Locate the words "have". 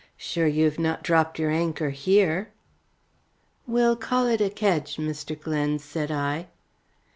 0.65-0.79